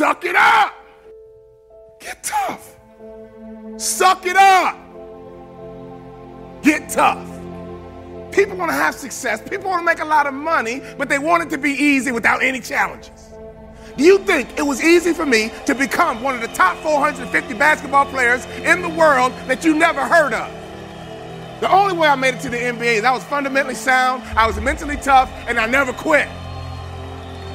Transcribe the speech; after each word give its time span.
Suck 0.00 0.24
it 0.24 0.34
up! 0.34 0.72
Get 2.00 2.22
tough. 2.22 2.74
Suck 3.76 4.24
it 4.24 4.34
up! 4.34 4.74
Get 6.62 6.88
tough. 6.88 7.28
People 8.32 8.56
want 8.56 8.70
to 8.70 8.74
have 8.74 8.94
success. 8.94 9.46
People 9.46 9.68
want 9.68 9.82
to 9.82 9.84
make 9.84 10.00
a 10.00 10.04
lot 10.06 10.26
of 10.26 10.32
money, 10.32 10.80
but 10.96 11.10
they 11.10 11.18
want 11.18 11.42
it 11.42 11.50
to 11.50 11.58
be 11.58 11.72
easy 11.72 12.12
without 12.12 12.42
any 12.42 12.60
challenges. 12.60 13.28
Do 13.98 14.02
you 14.02 14.16
think 14.20 14.58
it 14.58 14.62
was 14.62 14.82
easy 14.82 15.12
for 15.12 15.26
me 15.26 15.52
to 15.66 15.74
become 15.74 16.22
one 16.22 16.34
of 16.34 16.40
the 16.40 16.48
top 16.48 16.78
450 16.78 17.52
basketball 17.52 18.06
players 18.06 18.46
in 18.64 18.80
the 18.80 18.88
world 18.88 19.32
that 19.48 19.66
you 19.66 19.74
never 19.74 20.00
heard 20.00 20.32
of? 20.32 20.50
The 21.60 21.70
only 21.70 21.94
way 21.94 22.08
I 22.08 22.14
made 22.14 22.36
it 22.36 22.40
to 22.40 22.48
the 22.48 22.56
NBA 22.56 23.00
is 23.00 23.04
I 23.04 23.12
was 23.12 23.24
fundamentally 23.24 23.74
sound, 23.74 24.22
I 24.34 24.46
was 24.46 24.58
mentally 24.62 24.96
tough, 24.96 25.30
and 25.46 25.60
I 25.60 25.66
never 25.66 25.92
quit. 25.92 26.26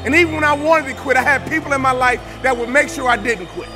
And 0.05 0.13
even 0.13 0.35
when 0.35 0.43
I 0.43 0.53
wanted 0.53 0.95
to 0.95 1.01
quit, 1.01 1.17
I 1.17 1.23
had 1.23 1.49
people 1.49 1.73
in 1.73 1.81
my 1.81 1.91
life 1.91 2.21
that 2.43 2.55
would 2.55 2.69
make 2.69 2.89
sure 2.89 3.09
I 3.09 3.17
didn't 3.17 3.47
quit. 3.47 3.69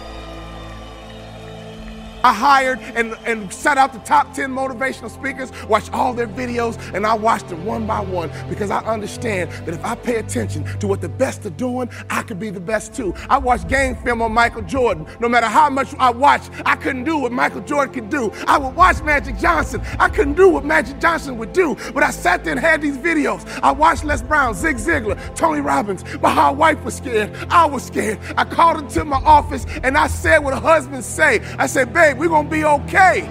I 2.24 2.34
hired 2.34 2.80
and, 2.96 3.18
and 3.26 3.52
set 3.54 3.78
out 3.78 3.94
the 3.94 4.00
top 4.00 4.34
10 4.34 4.52
motivational 4.52 5.10
speakers, 5.10 5.52
watched 5.66 5.94
all 5.94 6.14
their 6.14 6.28
videos, 6.28 6.78
and 6.94 7.06
I 7.06 7.14
watched 7.14 7.50
them 7.50 7.66
one 7.66 7.86
by 7.88 8.02
one 8.02 8.32
because 8.50 8.72
I 8.72 8.80
understand 8.86 9.52
that 9.52 9.74
if 9.74 9.84
I 9.84 9.96
pay 9.96 10.16
attention 10.16 10.64
to 10.80 10.88
what 10.88 11.02
the 11.02 11.10
best 11.10 11.46
are 11.46 11.52
doing, 11.52 11.90
I 12.10 12.22
could 12.24 12.40
be 12.40 12.50
the 12.50 12.60
best 12.60 12.94
too. 12.94 13.14
I 13.30 13.38
watched 13.38 13.68
game 13.68 13.96
film 13.98 14.22
on 14.22 14.32
Michael 14.32 14.62
Jordan. 14.64 15.08
No 15.20 15.30
matter 15.30 15.48
how 15.48 15.70
much 15.70 15.94
I 16.00 16.10
watched, 16.10 16.52
I 16.66 16.76
couldn't 16.76 17.04
do 17.04 17.18
what 17.18 17.32
Michael 17.32 17.62
Jordan 17.62 17.94
could 17.94 18.10
do. 18.10 18.32
I 18.48 18.58
would 18.58 18.76
watch 18.76 19.02
Magic 19.02 19.38
Johnson. 19.38 19.82
I 20.00 20.10
couldn't 20.10 20.36
do 20.36 20.50
what 20.50 20.66
Magic 20.66 21.00
Johnson 21.00 21.38
would 21.38 21.54
do, 21.54 21.76
but 21.94 22.04
I 22.04 22.12
sat 22.12 22.44
there 22.44 22.52
and 22.52 22.60
had 22.60 22.82
these 22.82 22.98
videos. 22.98 23.48
I 23.62 23.72
watched 23.72 24.04
Les 24.04 24.22
Brown, 24.22 24.54
Zig 24.54 24.78
Ziglar, 24.78 25.18
Tony 25.36 25.62
Robbins. 25.62 26.04
My 26.22 26.30
whole 26.30 26.56
wife 26.56 26.84
was 26.84 26.96
scared. 26.96 27.36
I 27.50 27.66
was 27.66 27.84
scared. 27.84 28.20
I 28.38 28.44
called 28.46 28.80
into 28.80 29.06
my 29.06 29.22
office 29.24 29.66
and 29.84 29.98
I 29.98 30.08
said 30.08 30.40
what 30.40 30.54
husbands 30.54 31.06
say. 31.06 31.40
I 31.58 31.68
said, 31.68 31.94
babe, 31.94 32.09
we're 32.18 32.30
gonna 32.30 32.50
be 32.50 32.64
okay. 32.64 33.28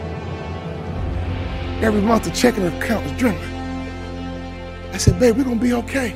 Every 1.81 2.01
month 2.01 2.25
the 2.25 2.31
checking 2.31 2.67
account 2.67 3.05
was 3.05 3.13
dwindling. 3.13 3.55
I 4.93 4.99
said, 4.99 5.19
babe, 5.21 5.37
we're 5.37 5.45
gonna 5.45 5.61
be 5.61 5.73
okay. 5.75 6.15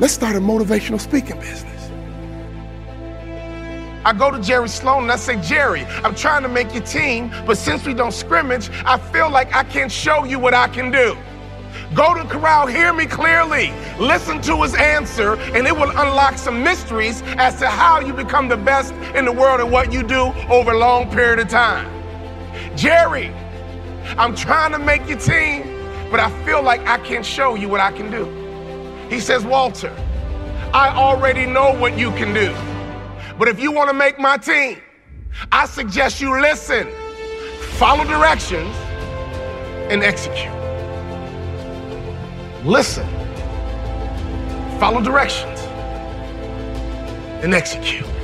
Let's 0.00 0.12
start 0.12 0.36
a 0.36 0.40
motivational 0.40 1.00
speaking 1.00 1.38
business. 1.38 1.90
I 4.04 4.12
go 4.12 4.30
to 4.30 4.40
Jerry 4.40 4.68
Sloan 4.68 5.04
and 5.04 5.12
I 5.12 5.16
say, 5.16 5.40
Jerry, 5.40 5.84
I'm 6.04 6.14
trying 6.14 6.42
to 6.42 6.48
make 6.48 6.72
your 6.72 6.84
team, 6.84 7.32
but 7.44 7.58
since 7.58 7.84
we 7.84 7.92
don't 7.92 8.12
scrimmage, 8.12 8.70
I 8.84 8.98
feel 8.98 9.30
like 9.30 9.54
I 9.54 9.64
can't 9.64 9.90
show 9.90 10.24
you 10.24 10.38
what 10.38 10.54
I 10.54 10.68
can 10.68 10.92
do. 10.92 11.16
Go 11.94 12.14
to 12.14 12.24
Corral, 12.24 12.66
hear 12.66 12.92
me 12.92 13.06
clearly, 13.06 13.72
listen 13.98 14.40
to 14.42 14.62
his 14.62 14.74
answer, 14.74 15.36
and 15.36 15.66
it 15.66 15.74
will 15.74 15.90
unlock 15.90 16.36
some 16.36 16.62
mysteries 16.62 17.22
as 17.36 17.58
to 17.60 17.68
how 17.68 18.00
you 18.00 18.12
become 18.12 18.48
the 18.48 18.56
best 18.56 18.92
in 19.14 19.24
the 19.24 19.32
world 19.32 19.60
and 19.60 19.70
what 19.70 19.92
you 19.92 20.02
do 20.02 20.32
over 20.48 20.72
a 20.72 20.78
long 20.78 21.08
period 21.10 21.38
of 21.38 21.48
time. 21.48 21.88
Jerry, 22.76 23.28
I'm 24.18 24.34
trying 24.34 24.72
to 24.72 24.78
make 24.78 25.08
your 25.08 25.18
team, 25.18 25.62
but 26.10 26.20
I 26.20 26.30
feel 26.44 26.62
like 26.62 26.80
I 26.86 26.98
can't 26.98 27.24
show 27.24 27.54
you 27.54 27.68
what 27.68 27.80
I 27.80 27.92
can 27.92 28.10
do. 28.10 28.24
He 29.08 29.20
says, 29.20 29.44
Walter, 29.44 29.94
I 30.74 30.88
already 30.88 31.46
know 31.46 31.72
what 31.78 31.96
you 31.96 32.10
can 32.12 32.34
do. 32.34 32.54
But 33.38 33.48
if 33.48 33.60
you 33.60 33.70
want 33.70 33.90
to 33.90 33.94
make 33.94 34.18
my 34.18 34.36
team, 34.36 34.80
I 35.52 35.66
suggest 35.66 36.20
you 36.20 36.40
listen, 36.40 36.88
follow 37.76 38.04
directions, 38.04 38.74
and 39.88 40.02
execute. 40.02 40.65
Listen, 42.66 43.06
follow 44.80 45.00
directions, 45.00 45.60
and 47.44 47.54
execute. 47.54 48.15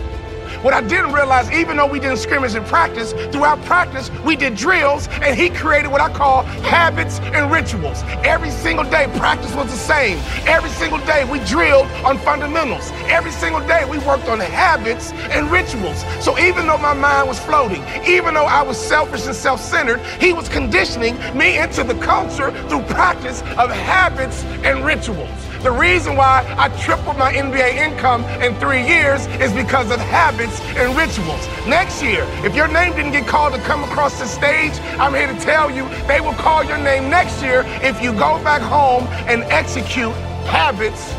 What 0.61 0.75
I 0.75 0.81
didn't 0.81 1.13
realize, 1.13 1.51
even 1.51 1.77
though 1.77 1.87
we 1.87 1.99
didn't 1.99 2.19
scrimmage 2.19 2.55
in 2.55 2.65
practice, 2.65 3.13
throughout 3.33 3.61
practice, 3.65 4.11
we 4.25 4.37
did 4.37 4.55
drills, 4.55 5.09
and 5.23 5.39
he 5.39 5.49
created 5.51 5.91
what 5.91 6.01
I 6.01 6.13
call 6.13 6.43
habits 6.43 7.19
and 7.21 7.51
rituals. 7.51 8.03
Every 8.25 8.51
single 8.51 8.85
day, 8.85 9.11
practice 9.17 9.55
was 9.55 9.67
the 9.71 9.77
same. 9.77 10.19
Every 10.47 10.71
single 10.71 10.99
day, 11.07 11.25
we 11.31 11.39
drilled 11.47 11.87
on 12.05 12.19
fundamentals. 12.19 12.91
Every 13.07 13.33
single 13.33 13.61
day, 13.67 13.85
we 13.85 13.99
worked 13.99 14.29
on 14.29 14.39
habits 14.41 15.13
and 15.33 15.51
rituals. 15.51 16.05
So 16.21 16.39
even 16.39 16.67
though 16.67 16.79
my 16.79 16.95
mind 16.95 17.29
was 17.29 17.39
floating, 17.39 17.83
even 18.07 18.35
though 18.35 18.47
I 18.47 18.63
was 18.63 18.77
selfish 18.77 19.27
and 19.27 19.35
self 19.35 19.61
centered, 19.61 20.01
he 20.21 20.33
was 20.33 20.49
conditioning 20.49 21.17
me 21.37 21.59
into 21.59 21.83
the 21.85 21.95
culture 21.95 22.51
through 22.69 22.83
practice 22.83 23.41
of 23.59 23.71
habits 23.71 24.45
and 24.65 24.85
rituals. 24.85 25.31
The 25.63 25.71
reason 25.71 26.17
why 26.17 26.45
I 26.59 26.69
tripled 26.81 27.17
my 27.17 27.33
NBA 27.33 27.77
income 27.77 28.25
in 28.43 28.57
three 28.57 28.85
years 28.85 29.29
is 29.41 29.53
because 29.53 29.93
of 29.93 30.01
habits 30.01 30.61
and 30.75 30.97
rituals. 30.97 31.47
Next 31.69 32.03
year, 32.03 32.27
if 32.45 32.57
your 32.57 32.67
name 32.67 32.97
didn't 32.97 33.13
get 33.13 33.29
called 33.29 33.55
to 33.55 33.61
come 33.61 33.85
across 33.85 34.19
the 34.19 34.27
stage, 34.27 34.73
I'm 34.99 35.15
here 35.15 35.33
to 35.33 35.39
tell 35.39 35.71
you 35.71 35.89
they 36.09 36.21
will 36.21 36.35
call 36.35 36.65
your 36.65 36.79
name 36.79 37.09
next 37.09 37.41
year 37.43 37.63
if 37.81 38.03
you 38.03 38.11
go 38.11 38.43
back 38.43 38.61
home 38.61 39.05
and 39.29 39.45
execute 39.45 40.13
habits 40.51 41.13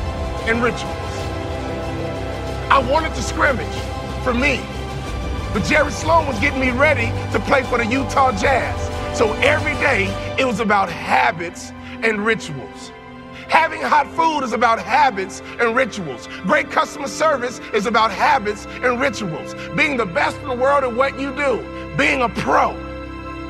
and 0.45 0.61
rituals. 0.61 0.91
I 2.69 2.85
wanted 2.91 3.15
to 3.15 3.21
scrimmage 3.21 3.77
for 4.25 4.33
me, 4.33 4.59
but 5.53 5.63
Jerry 5.63 5.91
Sloan 5.91 6.27
was 6.27 6.37
getting 6.41 6.59
me 6.59 6.71
ready 6.71 7.07
to 7.31 7.39
play 7.47 7.63
for 7.63 7.77
the 7.77 7.85
Utah 7.85 8.33
Jazz. 8.33 9.17
So 9.17 9.31
every 9.35 9.75
day 9.75 10.07
it 10.37 10.43
was 10.43 10.59
about 10.59 10.89
habits 10.89 11.71
and 12.03 12.25
rituals. 12.25 12.91
Having 13.53 13.81
hot 13.83 14.07
food 14.15 14.43
is 14.43 14.51
about 14.51 14.79
habits 14.79 15.43
and 15.59 15.75
rituals. 15.75 16.27
Great 16.41 16.71
customer 16.71 17.07
service 17.07 17.61
is 17.71 17.85
about 17.85 18.09
habits 18.09 18.65
and 18.81 18.99
rituals. 18.99 19.53
Being 19.75 19.95
the 19.95 20.07
best 20.07 20.37
in 20.37 20.47
the 20.47 20.55
world 20.55 20.83
at 20.83 20.95
what 20.95 21.19
you 21.19 21.35
do, 21.35 21.61
being 21.95 22.23
a 22.23 22.29
pro, 22.29 22.71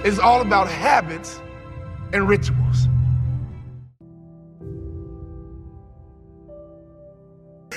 is 0.04 0.20
all 0.20 0.42
about 0.42 0.68
habits 0.68 1.40
and 2.12 2.28
rituals. 2.28 2.90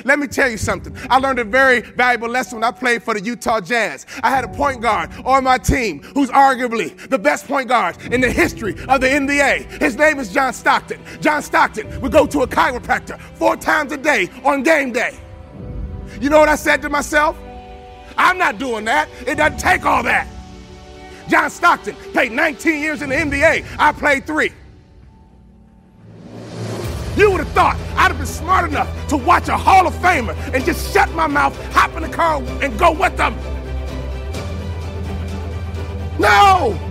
Let 0.06 0.20
me 0.20 0.28
tell 0.28 0.48
you 0.48 0.56
something. 0.56 0.96
I 1.10 1.18
learned 1.18 1.40
a 1.40 1.44
very 1.44 1.80
valuable 1.80 2.28
lesson 2.28 2.60
when 2.60 2.64
I 2.64 2.70
played 2.70 3.02
for 3.02 3.12
the 3.12 3.20
Utah 3.20 3.60
Jazz. 3.60 4.06
I 4.22 4.30
had 4.30 4.44
a 4.44 4.48
point 4.48 4.80
guard 4.80 5.10
on 5.24 5.42
my 5.42 5.58
team 5.58 6.00
who's 6.14 6.30
arguably 6.30 6.96
the 7.08 7.18
best 7.18 7.48
point 7.48 7.68
guard 7.68 7.96
in 8.12 8.20
the 8.20 8.30
history 8.30 8.76
of 8.88 9.00
the 9.00 9.08
NBA. 9.08 9.82
His 9.82 9.96
name 9.96 10.20
is 10.20 10.32
John 10.32 10.52
Stockton. 10.52 11.00
John 11.20 11.42
Stockton 11.42 12.00
would 12.00 12.12
go 12.12 12.24
to 12.24 12.42
a 12.42 12.46
chiropractor 12.46 13.20
four 13.34 13.56
times 13.56 13.90
a 13.90 13.96
day 13.96 14.28
on 14.44 14.62
game 14.62 14.92
day. 14.92 15.18
You 16.20 16.30
know 16.30 16.38
what 16.38 16.48
I 16.48 16.54
said 16.54 16.82
to 16.82 16.88
myself? 16.88 17.36
I'm 18.16 18.38
not 18.38 18.58
doing 18.58 18.84
that. 18.84 19.08
It 19.26 19.34
doesn't 19.34 19.58
take 19.58 19.84
all 19.84 20.04
that. 20.04 20.28
John 21.28 21.50
Stockton 21.50 21.96
played 22.12 22.30
19 22.30 22.80
years 22.80 23.02
in 23.02 23.08
the 23.08 23.16
NBA. 23.16 23.66
I 23.76 23.90
played 23.90 24.24
three. 24.24 24.52
You 27.16 27.30
would 27.30 27.40
have 27.40 27.52
thought 27.52 27.76
I'd 27.96 28.08
have 28.08 28.18
been 28.18 28.26
smart 28.26 28.68
enough 28.70 29.08
to 29.08 29.16
watch 29.16 29.48
a 29.48 29.56
Hall 29.56 29.86
of 29.86 29.94
Famer 29.94 30.36
and 30.52 30.64
just 30.64 30.92
shut 30.92 31.10
my 31.12 31.26
mouth, 31.26 31.56
hop 31.72 31.94
in 31.96 32.02
the 32.02 32.08
car, 32.08 32.42
and 32.62 32.78
go 32.78 32.92
with 32.92 33.16
them. 33.16 33.34
No! 36.18 36.85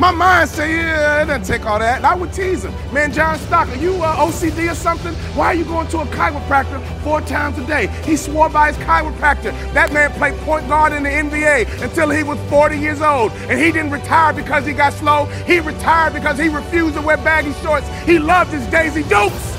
My 0.00 0.12
mind 0.12 0.48
say, 0.48 0.76
yeah, 0.76 1.22
it 1.22 1.26
doesn't 1.26 1.44
take 1.44 1.66
all 1.66 1.78
that. 1.78 1.98
And 1.98 2.06
I 2.06 2.14
would 2.14 2.32
tease 2.32 2.64
him. 2.64 2.72
Man, 2.90 3.12
John 3.12 3.38
Stock, 3.38 3.68
are 3.68 3.76
you 3.76 4.02
uh, 4.02 4.16
OCD 4.16 4.72
or 4.72 4.74
something? 4.74 5.12
Why 5.36 5.48
are 5.48 5.54
you 5.54 5.66
going 5.66 5.88
to 5.88 5.98
a 5.98 6.06
chiropractor 6.06 6.82
four 7.02 7.20
times 7.20 7.58
a 7.58 7.66
day? 7.66 7.88
He 8.06 8.16
swore 8.16 8.48
by 8.48 8.72
his 8.72 8.82
chiropractor. 8.86 9.52
That 9.74 9.92
man 9.92 10.10
played 10.12 10.38
point 10.38 10.66
guard 10.68 10.94
in 10.94 11.02
the 11.02 11.10
NBA 11.10 11.82
until 11.82 12.08
he 12.08 12.22
was 12.22 12.38
40 12.48 12.78
years 12.78 13.02
old. 13.02 13.32
And 13.32 13.60
he 13.60 13.70
didn't 13.70 13.90
retire 13.90 14.32
because 14.32 14.64
he 14.64 14.72
got 14.72 14.94
slow. 14.94 15.26
He 15.46 15.60
retired 15.60 16.14
because 16.14 16.38
he 16.38 16.48
refused 16.48 16.94
to 16.94 17.02
wear 17.02 17.18
baggy 17.18 17.52
shorts. 17.60 17.86
He 18.06 18.18
loved 18.18 18.52
his 18.52 18.66
Daisy 18.68 19.02
Dukes. 19.02 19.54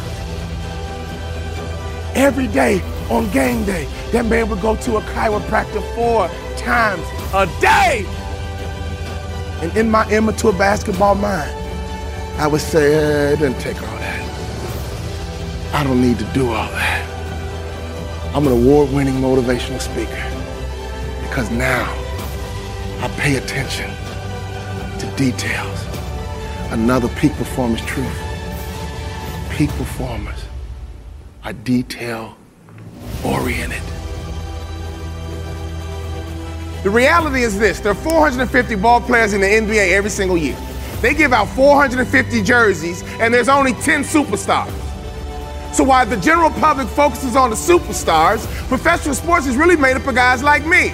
Every 2.16 2.48
day 2.48 2.82
on 3.12 3.30
game 3.30 3.64
day, 3.64 3.88
that 4.12 4.26
man 4.26 4.50
would 4.50 4.62
go 4.62 4.76
to 4.76 4.98
a 4.98 5.02
chiropractor 5.02 5.84
four 5.94 6.28
times 6.58 7.06
a 7.32 7.46
day. 7.62 8.08
And 9.62 9.75
in 9.78 9.92
my 9.92 10.10
immature 10.10 10.54
basketball 10.54 11.16
mind, 11.16 11.52
I 12.40 12.48
would 12.48 12.62
say, 12.62 12.96
eh, 12.96 13.34
it 13.34 13.40
doesn't 13.40 13.62
take 13.62 13.80
all 13.81 13.98
that. 13.98 15.74
I 15.75 15.84
don't 15.84 16.02
need 16.02 16.18
to 16.18 16.25
do 16.34 16.48
all 16.48 16.69
that. 16.72 18.36
I'm 18.36 18.48
an 18.48 18.54
award 18.54 18.92
winning 18.92 19.16
motivational 19.16 19.80
speaker 19.80 20.24
because 21.22 21.52
now 21.52 21.86
I 23.02 23.08
pay 23.18 23.36
attention 23.36 23.90
to 25.00 25.16
details. 25.16 25.86
Another 26.72 27.10
peak 27.19 27.34
performance 27.34 27.81
truth. 27.86 28.18
Peak 29.52 29.69
performers 29.72 30.44
are 31.44 31.54
detail 31.54 32.36
oriented. 33.24 34.00
The 36.83 36.89
reality 36.89 37.44
is 37.44 37.60
this 37.60 37.80
there 37.80 37.92
are 37.92 37.95
450 37.95 38.75
ball 38.75 39.01
players 39.01 39.33
in 39.33 39.42
the 39.42 39.48
NBA 39.48 39.92
every 39.92 40.10
single 40.10 40.38
year. 40.38 40.57
They 41.01 41.13
give 41.13 41.33
out 41.33 41.48
450 41.50 42.44
jerseys, 42.44 43.04
and 43.19 43.33
there's 43.33 43.50
only 43.50 43.74
10 43.74 44.04
superstars. 44.04 44.72
So 45.74 45.83
while 45.83 46.06
the 46.06 46.18
general 46.18 46.50
public 46.50 46.88
focuses 46.88 47.36
on 47.36 47.50
the 47.50 47.56
superstars, 47.56 48.45
professional 48.68 49.16
sports 49.16 49.48
is 49.48 49.56
really 49.57 49.78
made 49.78 49.95
up 49.95 50.06
of 50.06 50.16
guys 50.16 50.44
like 50.44 50.66
me. 50.66 50.92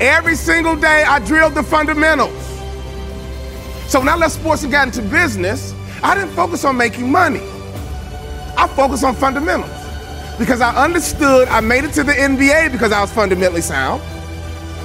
Every 0.00 0.34
single 0.34 0.76
day, 0.76 1.04
I 1.04 1.18
drilled 1.20 1.54
the 1.54 1.62
fundamentals. 1.62 2.44
So 3.88 4.00
when 4.00 4.08
I 4.08 4.16
left 4.16 4.34
sports 4.34 4.62
and 4.62 4.72
got 4.72 4.88
into 4.88 5.02
business, 5.02 5.74
I 6.02 6.14
didn't 6.14 6.30
focus 6.30 6.64
on 6.64 6.76
making 6.76 7.10
money. 7.10 7.42
I 8.56 8.68
focused 8.74 9.04
on 9.04 9.14
fundamentals 9.14 9.70
because 10.38 10.60
I 10.60 10.74
understood 10.84 11.48
I 11.48 11.60
made 11.60 11.84
it 11.84 11.92
to 11.94 12.04
the 12.04 12.12
NBA 12.12 12.72
because 12.72 12.92
I 12.92 13.00
was 13.00 13.12
fundamentally 13.12 13.60
sound. 13.62 14.02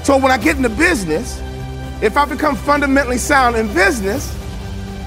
So 0.04 0.18
when 0.18 0.32
I 0.32 0.38
get 0.38 0.58
into 0.58 0.70
business, 0.70 1.42
if 2.02 2.18
I 2.18 2.26
become 2.26 2.58
fundamentally 2.58 3.18
sound 3.18 3.56
in 3.56 3.74
business, 3.74 4.38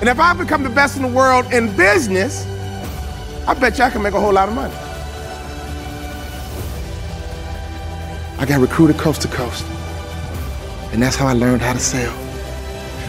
and 0.00 0.08
if 0.08 0.19
I 0.19 0.32
become 0.32 0.62
the 0.62 0.70
best 0.70 0.96
in 0.96 1.02
the 1.02 1.08
world 1.08 1.52
in 1.52 1.75
business, 1.76 2.46
I 3.46 3.52
bet 3.52 3.76
you 3.76 3.84
I 3.84 3.90
can 3.90 4.02
make 4.02 4.14
a 4.14 4.20
whole 4.20 4.32
lot 4.32 4.48
of 4.48 4.54
money. 4.54 4.75
I 8.38 8.46
got 8.46 8.60
recruited 8.60 8.96
coast 8.98 9.20
to 9.22 9.28
coast, 9.28 9.64
and 10.93 11.02
that's 11.02 11.16
how 11.16 11.26
I 11.26 11.34
learned 11.34 11.60
how 11.60 11.75
to 11.75 11.78
sell. 11.78 12.25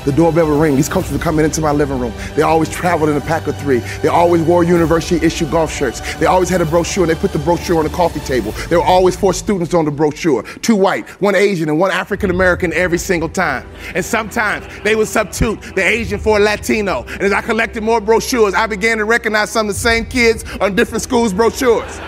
The 0.07 0.13
doorbell 0.13 0.47
would 0.47 0.61
ring. 0.61 0.77
These 0.77 0.87
coaches 0.87 1.11
would 1.11 1.19
come 1.19 1.37
into 1.37 1.59
my 1.59 1.73
living 1.73 1.99
room. 1.99 2.13
They 2.37 2.41
always 2.41 2.69
traveled 2.69 3.09
in 3.09 3.17
a 3.17 3.21
pack 3.21 3.45
of 3.47 3.59
three. 3.59 3.79
They 4.01 4.07
always 4.07 4.41
wore 4.41 4.63
university 4.63 5.23
issue 5.25 5.45
golf 5.51 5.69
shirts. 5.69 5.99
They 6.15 6.27
always 6.27 6.47
had 6.47 6.61
a 6.61 6.65
brochure 6.65 7.03
and 7.03 7.11
they 7.11 7.19
put 7.19 7.33
the 7.33 7.39
brochure 7.39 7.79
on 7.79 7.83
the 7.83 7.89
coffee 7.89 8.21
table. 8.21 8.53
There 8.69 8.79
were 8.79 8.85
always 8.85 9.17
four 9.17 9.33
students 9.33 9.73
on 9.73 9.83
the 9.83 9.91
brochure 9.91 10.43
two 10.61 10.77
white, 10.77 11.09
one 11.21 11.35
Asian, 11.35 11.67
and 11.67 11.77
one 11.77 11.91
African 11.91 12.29
American 12.29 12.71
every 12.71 12.97
single 12.97 13.27
time. 13.27 13.67
And 13.95 14.05
sometimes 14.05 14.65
they 14.85 14.95
would 14.95 15.09
substitute 15.09 15.75
the 15.75 15.83
Asian 15.83 16.21
for 16.21 16.37
a 16.37 16.39
Latino. 16.39 17.03
And 17.03 17.23
as 17.23 17.33
I 17.33 17.41
collected 17.41 17.83
more 17.83 17.99
brochures, 17.99 18.53
I 18.53 18.65
began 18.65 18.99
to 18.99 19.03
recognize 19.03 19.51
some 19.51 19.67
of 19.67 19.75
the 19.75 19.81
same 19.81 20.05
kids 20.05 20.45
on 20.61 20.73
different 20.73 21.01
schools' 21.01 21.33
brochures. 21.33 21.99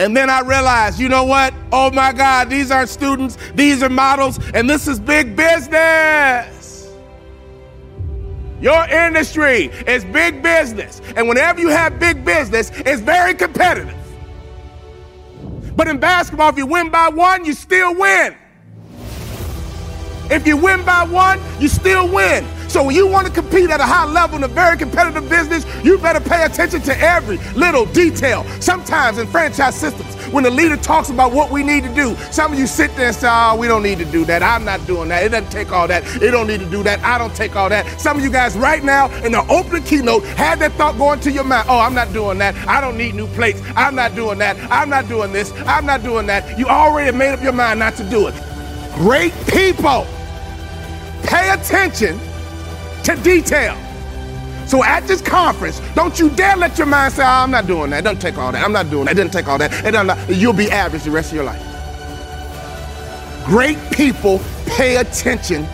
And 0.00 0.16
then 0.16 0.30
I 0.30 0.40
realized, 0.40 0.98
you 0.98 1.10
know 1.10 1.24
what? 1.24 1.52
Oh 1.70 1.90
my 1.90 2.14
God, 2.14 2.48
these 2.48 2.70
aren't 2.70 2.88
students, 2.88 3.36
these 3.54 3.82
are 3.82 3.90
models, 3.90 4.38
and 4.54 4.68
this 4.68 4.88
is 4.88 4.98
big 4.98 5.36
business. 5.36 6.88
Your 8.62 8.82
industry 8.88 9.66
is 9.86 10.02
big 10.06 10.42
business. 10.42 11.02
And 11.16 11.28
whenever 11.28 11.60
you 11.60 11.68
have 11.68 11.98
big 11.98 12.24
business, 12.24 12.70
it's 12.76 13.02
very 13.02 13.34
competitive. 13.34 13.94
But 15.76 15.86
in 15.86 15.98
basketball, 15.98 16.48
if 16.48 16.56
you 16.56 16.64
win 16.64 16.88
by 16.88 17.10
one, 17.10 17.44
you 17.44 17.52
still 17.52 17.94
win. 17.94 18.34
If 20.30 20.46
you 20.46 20.56
win 20.56 20.82
by 20.82 21.04
one, 21.04 21.38
you 21.58 21.68
still 21.68 22.08
win. 22.08 22.46
So 22.70 22.84
when 22.84 22.94
you 22.94 23.08
want 23.08 23.26
to 23.26 23.32
compete 23.32 23.68
at 23.68 23.80
a 23.80 23.84
high 23.84 24.04
level 24.04 24.36
in 24.36 24.44
a 24.44 24.48
very 24.48 24.76
competitive 24.76 25.28
business, 25.28 25.66
you 25.84 25.98
better 25.98 26.20
pay 26.20 26.44
attention 26.44 26.80
to 26.82 26.96
every 27.00 27.38
little 27.56 27.84
detail. 27.86 28.44
Sometimes 28.60 29.18
in 29.18 29.26
franchise 29.26 29.74
systems, 29.74 30.14
when 30.32 30.44
the 30.44 30.50
leader 30.50 30.76
talks 30.76 31.10
about 31.10 31.32
what 31.32 31.50
we 31.50 31.64
need 31.64 31.82
to 31.82 31.92
do, 31.96 32.14
some 32.30 32.52
of 32.52 32.60
you 32.60 32.68
sit 32.68 32.94
there 32.94 33.08
and 33.08 33.16
say, 33.16 33.26
oh, 33.28 33.56
we 33.58 33.66
don't 33.66 33.82
need 33.82 33.98
to 33.98 34.04
do 34.04 34.24
that. 34.26 34.44
I'm 34.44 34.64
not 34.64 34.86
doing 34.86 35.08
that. 35.08 35.24
It 35.24 35.30
doesn't 35.30 35.50
take 35.50 35.72
all 35.72 35.88
that. 35.88 36.04
It 36.22 36.30
don't 36.30 36.46
need 36.46 36.60
to 36.60 36.70
do 36.70 36.84
that. 36.84 37.00
I 37.00 37.18
don't 37.18 37.34
take 37.34 37.56
all 37.56 37.68
that. 37.70 38.00
Some 38.00 38.16
of 38.16 38.22
you 38.22 38.30
guys 38.30 38.56
right 38.56 38.84
now 38.84 39.10
in 39.24 39.32
the 39.32 39.44
opening 39.48 39.82
keynote 39.82 40.22
had 40.22 40.60
that 40.60 40.70
thought 40.74 40.96
going 40.96 41.18
to 41.20 41.32
your 41.32 41.42
mind. 41.42 41.66
Oh, 41.68 41.80
I'm 41.80 41.94
not 41.94 42.12
doing 42.12 42.38
that. 42.38 42.54
I 42.68 42.80
don't 42.80 42.96
need 42.96 43.16
new 43.16 43.26
plates. 43.34 43.60
I'm 43.74 43.96
not 43.96 44.14
doing 44.14 44.38
that. 44.38 44.56
I'm 44.70 44.88
not 44.88 45.08
doing 45.08 45.32
this. 45.32 45.52
I'm 45.66 45.86
not 45.86 46.04
doing 46.04 46.28
that. 46.28 46.56
You 46.56 46.66
already 46.66 47.16
made 47.18 47.32
up 47.32 47.42
your 47.42 47.50
mind 47.50 47.80
not 47.80 47.96
to 47.96 48.08
do 48.08 48.28
it. 48.28 48.34
Great 48.94 49.34
people. 49.48 50.06
Pay 51.24 51.50
attention 51.50 52.20
to 53.04 53.16
detail. 53.16 53.76
So 54.66 54.84
at 54.84 55.06
this 55.08 55.20
conference, 55.20 55.80
don't 55.94 56.18
you 56.18 56.30
dare 56.30 56.56
let 56.56 56.78
your 56.78 56.86
mind 56.86 57.14
say, 57.14 57.24
oh, 57.24 57.26
I'm 57.26 57.50
not 57.50 57.66
doing 57.66 57.90
that. 57.90 58.04
Don't 58.04 58.20
take 58.20 58.38
all 58.38 58.52
that. 58.52 58.64
I'm 58.64 58.72
not 58.72 58.88
doing 58.88 59.06
that. 59.06 59.16
Doesn't 59.16 59.32
take 59.32 59.48
all 59.48 59.58
that. 59.58 59.72
It 59.84 59.90
doesn't, 59.90 60.36
you'll 60.36 60.52
be 60.52 60.70
average 60.70 61.02
the 61.02 61.10
rest 61.10 61.30
of 61.30 61.34
your 61.34 61.44
life. 61.44 61.60
Great 63.46 63.78
people 63.90 64.40
pay 64.66 64.98
attention 64.98 65.66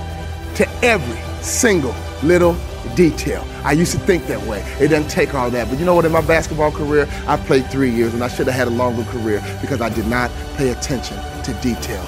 to 0.55 0.67
every 0.83 1.19
single 1.43 1.95
little 2.23 2.57
detail. 2.95 3.47
I 3.65 3.73
used 3.73 3.93
to 3.93 3.99
think 3.99 4.27
that 4.29 4.43
way. 4.47 4.61
It 4.81 4.89
doesn't 4.89 5.11
take 5.11 5.35
all 5.35 5.51
that. 5.51 5.69
But 5.69 5.79
you 5.79 5.85
know 5.85 5.95
what? 5.95 6.07
In 6.07 6.13
my 6.13 6.23
basketball 6.23 6.73
career, 6.73 7.07
I 7.27 7.37
played 7.37 7.71
three 7.71 7.91
years 7.91 8.15
and 8.15 8.25
I 8.25 8.29
should 8.29 8.47
have 8.47 8.57
had 8.57 8.69
a 8.69 8.71
longer 8.71 9.05
career 9.05 9.45
because 9.61 9.83
I 9.83 9.91
did 9.91 10.07
not 10.07 10.31
pay 10.57 10.71
attention 10.71 11.19
to 11.43 11.53
detail. 11.61 12.03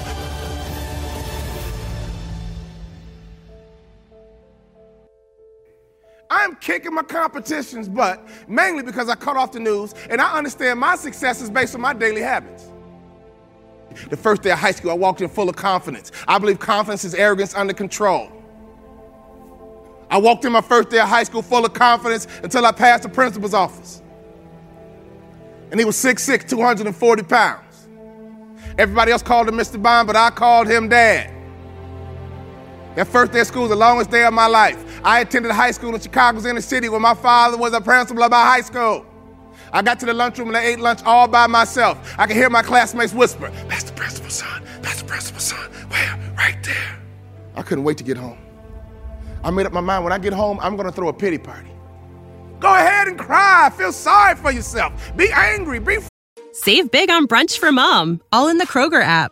Kicking 6.79 6.95
my 6.95 7.03
competition's 7.03 7.89
butt 7.89 8.25
mainly 8.47 8.83
because 8.83 9.09
I 9.09 9.15
cut 9.15 9.35
off 9.35 9.51
the 9.51 9.59
news 9.59 9.93
and 10.09 10.21
I 10.21 10.37
understand 10.37 10.79
my 10.79 10.95
success 10.95 11.41
is 11.41 11.49
based 11.49 11.75
on 11.75 11.81
my 11.81 11.93
daily 11.93 12.21
habits. 12.21 12.69
The 14.09 14.15
first 14.15 14.43
day 14.43 14.51
of 14.51 14.59
high 14.59 14.71
school, 14.71 14.91
I 14.91 14.93
walked 14.93 15.19
in 15.19 15.27
full 15.27 15.49
of 15.49 15.57
confidence. 15.57 16.13
I 16.25 16.37
believe 16.37 16.57
confidence 16.57 17.03
is 17.03 17.13
arrogance 17.13 17.53
under 17.53 17.73
control. 17.73 18.31
I 20.09 20.17
walked 20.19 20.45
in 20.45 20.53
my 20.53 20.61
first 20.61 20.89
day 20.89 20.99
of 20.99 21.09
high 21.09 21.23
school 21.23 21.41
full 21.41 21.65
of 21.65 21.73
confidence 21.73 22.27
until 22.43 22.65
I 22.65 22.71
passed 22.71 23.03
the 23.03 23.09
principal's 23.09 23.53
office. 23.53 24.01
And 25.71 25.79
he 25.79 25.85
was 25.85 25.97
6'6, 25.97 26.47
240 26.47 27.23
pounds. 27.23 27.87
Everybody 28.77 29.11
else 29.11 29.21
called 29.21 29.49
him 29.49 29.55
Mr. 29.55 29.81
Bond, 29.81 30.07
but 30.07 30.15
I 30.15 30.29
called 30.29 30.67
him 30.67 30.87
Dad. 30.87 31.33
That 32.95 33.07
first 33.07 33.31
day 33.31 33.41
of 33.41 33.47
school 33.47 33.63
was 33.63 33.69
the 33.69 33.75
longest 33.75 34.11
day 34.11 34.23
of 34.25 34.33
my 34.33 34.47
life. 34.47 34.88
I 35.03 35.21
attended 35.21 35.51
high 35.51 35.71
school 35.71 35.93
in 35.95 36.01
Chicago's 36.01 36.45
inner 36.45 36.61
city 36.61 36.89
where 36.89 36.99
my 36.99 37.13
father 37.13 37.57
was 37.57 37.73
a 37.73 37.81
principal 37.81 38.23
of 38.23 38.31
my 38.31 38.41
high 38.41 38.61
school. 38.61 39.05
I 39.71 39.81
got 39.81 39.99
to 39.99 40.05
the 40.05 40.13
lunchroom 40.13 40.47
and 40.47 40.57
I 40.57 40.63
ate 40.63 40.79
lunch 40.79 41.01
all 41.05 41.27
by 41.27 41.47
myself. 41.47 42.15
I 42.17 42.25
could 42.25 42.35
hear 42.35 42.49
my 42.49 42.63
classmates 42.63 43.13
whisper, 43.13 43.49
That's 43.67 43.83
the 43.83 43.93
principal's 43.93 44.33
son. 44.33 44.63
That's 44.81 45.01
the 45.01 45.07
principal's 45.07 45.43
son. 45.43 45.71
Where? 45.89 46.33
Right 46.37 46.57
there. 46.63 46.99
I 47.55 47.61
couldn't 47.61 47.83
wait 47.83 47.97
to 47.97 48.03
get 48.03 48.17
home. 48.17 48.37
I 49.43 49.51
made 49.51 49.65
up 49.65 49.73
my 49.73 49.81
mind 49.81 50.03
when 50.03 50.13
I 50.13 50.17
get 50.17 50.33
home, 50.33 50.59
I'm 50.61 50.75
going 50.75 50.87
to 50.87 50.91
throw 50.91 51.07
a 51.07 51.13
pity 51.13 51.37
party. 51.37 51.69
Go 52.59 52.73
ahead 52.73 53.07
and 53.07 53.17
cry. 53.17 53.71
Feel 53.75 53.93
sorry 53.93 54.35
for 54.35 54.51
yourself. 54.51 55.15
Be 55.15 55.29
angry. 55.33 55.79
Be. 55.79 55.99
Save 56.51 56.91
big 56.91 57.09
on 57.09 57.25
brunch 57.27 57.57
for 57.57 57.71
mom, 57.71 58.21
all 58.33 58.49
in 58.49 58.57
the 58.57 58.65
Kroger 58.65 59.01
app. 59.01 59.31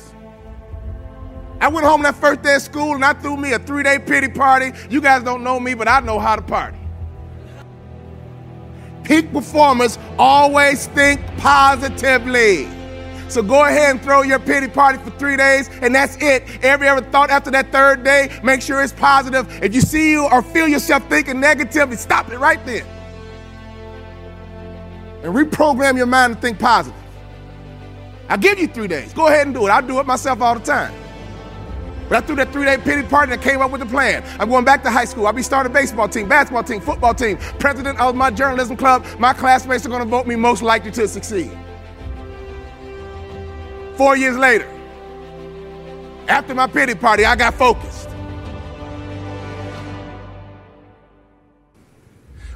I 1.61 1.67
went 1.67 1.85
home 1.85 2.01
that 2.01 2.15
first 2.15 2.41
day 2.41 2.55
of 2.55 2.61
school 2.63 2.95
and 2.95 3.05
I 3.05 3.13
threw 3.13 3.37
me 3.37 3.53
a 3.53 3.59
three 3.59 3.83
day 3.83 3.99
pity 3.99 4.27
party. 4.27 4.71
You 4.89 4.99
guys 4.99 5.21
don't 5.21 5.43
know 5.43 5.59
me, 5.59 5.75
but 5.75 5.87
I 5.87 5.99
know 5.99 6.17
how 6.17 6.35
to 6.35 6.41
party. 6.41 6.79
Peak 9.03 9.31
performers 9.31 9.99
always 10.17 10.87
think 10.87 11.21
positively. 11.37 12.67
So 13.29 13.43
go 13.43 13.63
ahead 13.63 13.91
and 13.91 14.01
throw 14.01 14.23
your 14.23 14.39
pity 14.39 14.67
party 14.67 14.97
for 14.97 15.11
three 15.11 15.37
days, 15.37 15.69
and 15.81 15.93
that's 15.93 16.17
it. 16.19 16.43
Every 16.63 16.87
other 16.89 17.05
thought 17.11 17.29
after 17.29 17.51
that 17.51 17.71
third 17.71 18.03
day, 18.03 18.29
make 18.43 18.61
sure 18.61 18.81
it's 18.81 18.91
positive. 18.91 19.47
If 19.63 19.73
you 19.73 19.81
see 19.81 20.11
you 20.11 20.27
or 20.27 20.41
feel 20.41 20.67
yourself 20.67 21.07
thinking 21.09 21.39
negatively, 21.39 21.95
stop 21.95 22.29
it 22.31 22.39
right 22.39 22.63
there. 22.65 22.85
And 25.23 25.33
reprogram 25.33 25.95
your 25.95 26.07
mind 26.07 26.35
to 26.35 26.41
think 26.41 26.59
positive. 26.59 26.99
I'll 28.29 28.37
give 28.37 28.59
you 28.59 28.67
three 28.67 28.87
days. 28.87 29.13
Go 29.13 29.27
ahead 29.27 29.45
and 29.45 29.55
do 29.55 29.67
it. 29.67 29.69
I 29.69 29.81
do 29.81 29.99
it 29.99 30.07
myself 30.07 30.41
all 30.41 30.55
the 30.55 30.65
time. 30.65 31.00
But 32.11 32.25
I 32.25 32.27
threw 32.27 32.35
that 32.35 32.51
three 32.51 32.65
day 32.65 32.75
pity 32.77 33.07
party 33.07 33.31
and 33.31 33.39
I 33.39 33.43
came 33.43 33.61
up 33.61 33.71
with 33.71 33.81
a 33.83 33.85
plan. 33.85 34.21
I'm 34.37 34.49
going 34.49 34.65
back 34.65 34.83
to 34.83 34.91
high 34.91 35.05
school. 35.05 35.27
I'll 35.27 35.31
be 35.31 35.41
starting 35.41 35.71
a 35.71 35.73
baseball 35.73 36.09
team, 36.09 36.27
basketball 36.27 36.65
team, 36.65 36.81
football 36.81 37.13
team, 37.13 37.37
president 37.57 38.01
of 38.01 38.15
my 38.15 38.29
journalism 38.29 38.75
club. 38.75 39.05
My 39.17 39.31
classmates 39.31 39.85
are 39.85 39.89
going 39.89 40.03
to 40.03 40.09
vote 40.09 40.27
me 40.27 40.35
most 40.35 40.61
likely 40.61 40.91
to 40.91 41.07
succeed. 41.07 41.57
Four 43.95 44.17
years 44.17 44.35
later, 44.37 44.67
after 46.27 46.53
my 46.53 46.67
pity 46.67 46.95
party, 46.95 47.23
I 47.23 47.37
got 47.37 47.53
focused. 47.53 48.00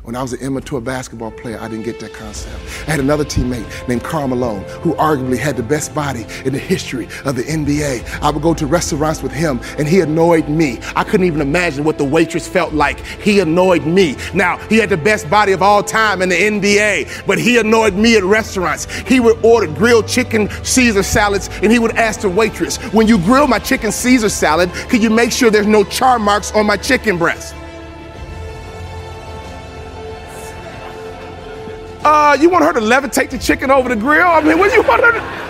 When 0.06 0.16
I 0.16 0.22
was 0.22 0.34
an 0.34 0.42
immature 0.42 0.80
basketball 0.80 1.32
player, 1.32 1.60
I 1.60 1.68
didn't 1.68 1.84
get 1.84 2.00
that 2.00 2.14
concept. 2.14 2.56
I 2.88 2.92
had 2.92 3.00
another 3.00 3.26
teammate 3.26 3.88
named 3.88 4.04
Karl 4.04 4.28
Malone, 4.28 4.62
who 4.82 4.94
arguably 4.94 5.40
had 5.40 5.58
the 5.58 5.64
best 5.64 5.96
body 5.96 6.28
in 6.46 6.54
the 6.54 6.60
history 6.60 7.08
of 7.26 7.36
the 7.36 7.42
NBA. 7.42 8.22
I 8.22 8.30
would 8.30 8.44
go 8.44 8.54
to 8.54 8.68
restaurants 8.68 9.24
with 9.24 9.32
him, 9.32 9.60
and 9.80 9.88
he 9.88 10.02
annoyed 10.02 10.48
me. 10.48 10.80
I 10.96 11.04
couldn't 11.04 11.26
even 11.26 11.42
imagine 11.42 11.84
what 11.84 11.98
the 11.98 12.04
waitress 12.04 12.48
felt 12.48 12.72
like. 12.72 13.00
He 13.00 13.40
annoyed 13.40 13.88
me. 13.88 14.16
Now, 14.36 14.58
he 14.68 14.78
had 14.78 14.90
the 14.90 14.98
best 14.98 15.28
body 15.28 15.54
of 15.54 15.64
all 15.64 15.82
time 15.82 16.22
in 16.22 16.30
the 16.30 16.36
NBA, 16.36 17.26
but 17.26 17.40
he 17.40 17.58
annoyed 17.58 17.96
me 17.96 18.16
at 18.16 18.24
restaurants. 18.24 18.86
He 19.08 19.20
would 19.20 19.44
order 19.44 19.66
grilled 19.74 20.08
chicken 20.08 20.50
Caesar 20.64 21.02
salads, 21.02 21.50
and 21.64 21.72
he 21.72 21.80
would 21.80 21.96
ask 21.96 22.22
the 22.22 22.30
waitress, 22.30 22.78
When 22.94 23.08
you 23.08 23.18
grill 23.18 23.48
my 23.48 23.58
chicken 23.58 23.92
Caesar 23.92 24.30
salad, 24.30 24.72
can 24.88 25.02
you 25.02 25.10
make 25.10 25.32
sure 25.32 25.50
there's 25.50 25.66
no 25.66 25.84
char 25.84 26.20
marks 26.20 26.52
on 26.52 26.68
my 26.68 26.78
chicken 26.78 27.18
breast? 27.18 27.56
Uh, 32.06 32.38
you 32.40 32.52
want 32.52 32.64
her 32.64 32.72
to 32.72 32.80
levitate 32.80 33.32
the 33.32 33.38
chicken 33.38 33.72
over 33.72 33.90
the 33.90 33.96
grill? 33.96 34.28
I 34.28 34.40
mean, 34.40 34.60
what 34.60 34.70
do 34.70 34.76
you 34.76 34.84
want 34.84 35.04
her 35.04 35.12
to? 35.12 35.46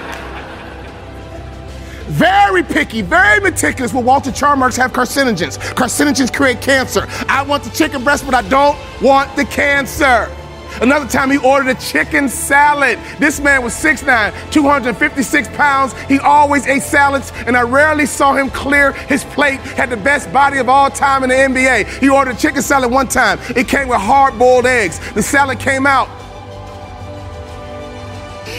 Very 2.13 2.63
picky, 2.63 3.01
very 3.01 3.41
meticulous. 3.41 3.93
Will 3.93 4.03
Walter 4.03 4.31
Charmarks 4.31 4.77
have 4.77 4.93
carcinogens? 4.93 5.57
Carcinogens 5.73 6.33
create 6.33 6.61
cancer. 6.61 7.07
I 7.27 7.43
want 7.43 7.63
the 7.65 7.71
chicken 7.71 8.05
breast, 8.05 8.23
but 8.25 8.33
I 8.33 8.41
don't 8.43 8.77
want 9.01 9.35
the 9.35 9.43
cancer. 9.43 10.33
Another 10.81 11.07
time 11.09 11.29
he 11.29 11.37
ordered 11.39 11.75
a 11.75 11.75
chicken 11.75 12.29
salad. 12.29 12.99
This 13.19 13.41
man 13.41 13.61
was 13.61 13.73
6'9, 13.73 14.51
256 14.51 15.49
pounds. 15.49 15.91
He 16.03 16.19
always 16.19 16.67
ate 16.67 16.83
salads, 16.83 17.33
and 17.47 17.57
I 17.57 17.63
rarely 17.63 18.05
saw 18.05 18.33
him 18.33 18.49
clear 18.49 18.93
his 18.93 19.25
plate. 19.25 19.59
Had 19.59 19.89
the 19.89 19.97
best 19.97 20.31
body 20.31 20.59
of 20.59 20.69
all 20.69 20.89
time 20.89 21.23
in 21.23 21.29
the 21.29 21.35
NBA. 21.35 21.99
He 21.99 22.07
ordered 22.07 22.35
a 22.35 22.37
chicken 22.37 22.61
salad 22.61 22.91
one 22.91 23.09
time. 23.09 23.39
It 23.57 23.67
came 23.67 23.89
with 23.89 23.99
hard 23.99 24.39
boiled 24.39 24.65
eggs. 24.65 25.01
The 25.11 25.21
salad 25.21 25.59
came 25.59 25.85
out 25.85 26.07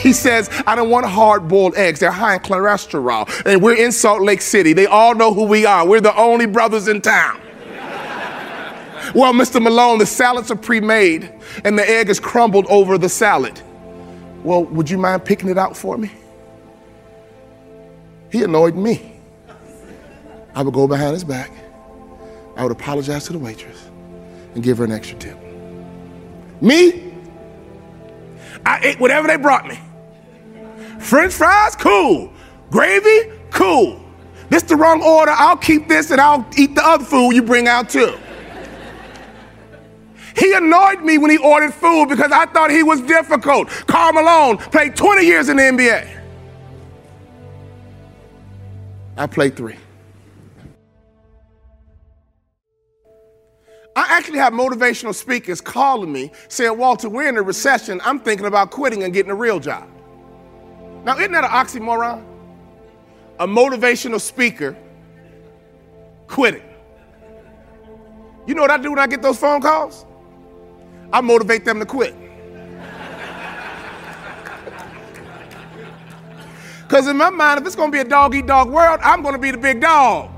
he 0.06 0.12
says, 0.12 0.48
I 0.68 0.76
don't 0.76 0.88
want 0.88 1.04
hard 1.04 1.48
boiled 1.48 1.74
eggs. 1.74 1.98
They're 1.98 2.12
high 2.12 2.34
in 2.34 2.40
cholesterol. 2.40 3.28
And 3.44 3.60
we're 3.60 3.74
in 3.74 3.90
Salt 3.90 4.22
Lake 4.22 4.40
City. 4.40 4.72
They 4.72 4.86
all 4.86 5.16
know 5.16 5.34
who 5.34 5.42
we 5.42 5.66
are. 5.66 5.84
We're 5.84 6.00
the 6.00 6.16
only 6.16 6.46
brothers 6.46 6.86
in 6.86 7.00
town. 7.00 7.40
well, 9.16 9.32
Mr. 9.32 9.60
Malone, 9.60 9.98
the 9.98 10.06
salads 10.06 10.52
are 10.52 10.56
pre 10.56 10.80
made 10.80 11.32
and 11.64 11.76
the 11.76 11.88
egg 11.88 12.08
is 12.08 12.20
crumbled 12.20 12.66
over 12.68 12.98
the 12.98 13.08
salad. 13.08 13.60
Well, 14.44 14.62
would 14.66 14.88
you 14.88 14.96
mind 14.96 15.24
picking 15.24 15.48
it 15.48 15.58
out 15.58 15.76
for 15.76 15.98
me? 15.98 16.12
He 18.30 18.44
annoyed 18.44 18.76
me. 18.76 19.12
I 20.54 20.62
would 20.62 20.72
go 20.72 20.86
behind 20.86 21.14
his 21.14 21.24
back. 21.24 21.50
I 22.56 22.62
would 22.62 22.72
apologize 22.72 23.24
to 23.24 23.32
the 23.32 23.40
waitress 23.40 23.90
and 24.54 24.62
give 24.62 24.78
her 24.78 24.84
an 24.84 24.92
extra 24.92 25.18
tip. 25.18 25.36
Me? 26.60 27.12
I 28.64 28.78
ate 28.82 29.00
whatever 29.00 29.26
they 29.26 29.36
brought 29.36 29.66
me. 29.66 29.80
French 30.98 31.34
fries, 31.34 31.76
cool. 31.76 32.32
Gravy, 32.70 33.32
cool. 33.50 34.02
This 34.48 34.62
the 34.62 34.76
wrong 34.76 35.02
order. 35.02 35.32
I'll 35.34 35.56
keep 35.56 35.88
this 35.88 36.10
and 36.10 36.20
I'll 36.20 36.46
eat 36.56 36.74
the 36.74 36.84
other 36.84 37.04
food 37.04 37.32
you 37.32 37.42
bring 37.42 37.68
out 37.68 37.88
too. 37.88 38.16
He 40.36 40.52
annoyed 40.52 41.00
me 41.00 41.16
when 41.16 41.30
he 41.30 41.38
ordered 41.38 41.72
food 41.72 42.08
because 42.08 42.30
I 42.30 42.46
thought 42.46 42.70
he 42.70 42.82
was 42.82 43.00
difficult. 43.00 43.68
Karl 43.68 44.12
Malone 44.12 44.58
played 44.58 44.94
20 44.94 45.24
years 45.24 45.48
in 45.48 45.56
the 45.56 45.62
NBA. 45.62 46.16
I 49.16 49.26
played 49.26 49.56
three. 49.56 49.76
I 53.96 54.04
actually 54.10 54.38
have 54.38 54.52
motivational 54.52 55.14
speakers 55.14 55.62
calling 55.62 56.12
me 56.12 56.30
saying, 56.48 56.76
Walter, 56.76 57.08
we're 57.08 57.28
in 57.28 57.38
a 57.38 57.42
recession. 57.42 57.98
I'm 58.04 58.20
thinking 58.20 58.44
about 58.44 58.70
quitting 58.70 59.04
and 59.04 59.14
getting 59.14 59.32
a 59.32 59.34
real 59.34 59.58
job. 59.58 59.88
Now, 61.06 61.16
isn't 61.18 61.30
that 61.30 61.44
an 61.44 61.50
oxymoron? 61.50 62.24
A 63.38 63.46
motivational 63.46 64.20
speaker 64.20 64.76
quitting. 66.26 66.64
You 68.44 68.56
know 68.56 68.62
what 68.62 68.72
I 68.72 68.76
do 68.78 68.90
when 68.90 68.98
I 68.98 69.06
get 69.06 69.22
those 69.22 69.38
phone 69.38 69.60
calls? 69.60 70.04
I 71.12 71.20
motivate 71.20 71.64
them 71.64 71.78
to 71.78 71.86
quit. 71.86 72.14
Because 76.88 77.08
in 77.08 77.16
my 77.16 77.30
mind, 77.30 77.60
if 77.60 77.66
it's 77.66 77.74
going 77.74 77.90
to 77.90 77.92
be 77.92 77.98
a 77.98 78.04
dog 78.04 78.32
eat 78.36 78.46
dog 78.46 78.70
world, 78.70 79.00
I'm 79.02 79.20
going 79.20 79.34
to 79.34 79.40
be 79.40 79.50
the 79.50 79.58
big 79.58 79.80
dog. 79.80 80.35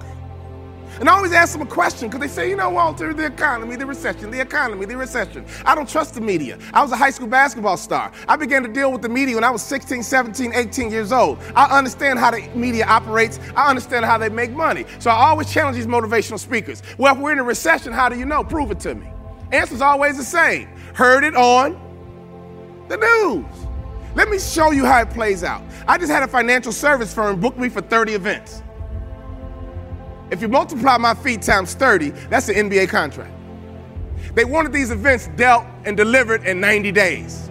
And 1.00 1.08
I 1.08 1.12
always 1.12 1.32
ask 1.32 1.52
them 1.52 1.62
a 1.62 1.66
question 1.66 2.08
because 2.08 2.20
they 2.20 2.28
say, 2.28 2.50
you 2.50 2.56
know, 2.56 2.70
Walter, 2.70 3.14
the 3.14 3.26
economy, 3.26 3.76
the 3.76 3.86
recession, 3.86 4.30
the 4.30 4.40
economy, 4.40 4.84
the 4.84 4.96
recession. 4.96 5.44
I 5.64 5.74
don't 5.74 5.88
trust 5.88 6.14
the 6.14 6.20
media. 6.20 6.58
I 6.74 6.82
was 6.82 6.90
a 6.90 6.96
high 6.96 7.10
school 7.10 7.28
basketball 7.28 7.76
star. 7.76 8.10
I 8.26 8.36
began 8.36 8.62
to 8.64 8.68
deal 8.68 8.90
with 8.90 9.02
the 9.02 9.08
media 9.08 9.36
when 9.36 9.44
I 9.44 9.50
was 9.50 9.62
16, 9.62 10.02
17, 10.02 10.52
18 10.54 10.90
years 10.90 11.12
old. 11.12 11.38
I 11.54 11.78
understand 11.78 12.18
how 12.18 12.32
the 12.32 12.48
media 12.54 12.84
operates, 12.86 13.38
I 13.54 13.68
understand 13.68 14.04
how 14.04 14.18
they 14.18 14.28
make 14.28 14.50
money. 14.50 14.86
So 14.98 15.10
I 15.10 15.28
always 15.28 15.52
challenge 15.52 15.76
these 15.76 15.86
motivational 15.86 16.38
speakers. 16.38 16.82
Well, 16.98 17.14
if 17.14 17.20
we're 17.20 17.32
in 17.32 17.38
a 17.38 17.44
recession, 17.44 17.92
how 17.92 18.08
do 18.08 18.18
you 18.18 18.24
know? 18.24 18.42
Prove 18.42 18.70
it 18.72 18.80
to 18.80 18.94
me. 18.94 19.08
Answer's 19.52 19.80
always 19.80 20.16
the 20.16 20.24
same. 20.24 20.68
Heard 20.94 21.22
it 21.22 21.36
on 21.36 21.78
the 22.88 22.96
news. 22.96 23.68
Let 24.14 24.28
me 24.28 24.38
show 24.38 24.72
you 24.72 24.84
how 24.84 25.02
it 25.02 25.10
plays 25.10 25.44
out. 25.44 25.62
I 25.86 25.96
just 25.96 26.10
had 26.10 26.22
a 26.24 26.28
financial 26.28 26.72
service 26.72 27.14
firm 27.14 27.38
book 27.38 27.56
me 27.56 27.68
for 27.68 27.80
30 27.80 28.14
events. 28.14 28.62
If 30.30 30.42
you 30.42 30.48
multiply 30.48 30.98
my 30.98 31.14
feet 31.14 31.42
times 31.42 31.74
30, 31.74 32.10
that's 32.28 32.48
an 32.48 32.70
NBA 32.70 32.90
contract. 32.90 33.32
They 34.34 34.44
wanted 34.44 34.72
these 34.72 34.90
events 34.90 35.28
dealt 35.36 35.64
and 35.84 35.96
delivered 35.96 36.44
in 36.44 36.60
90 36.60 36.92
days. 36.92 37.50